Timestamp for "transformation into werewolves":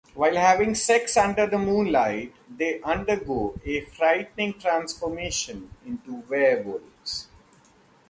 4.59-7.27